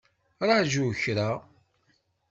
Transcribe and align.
Ṛaju 0.47 0.85
kra! 1.01 1.29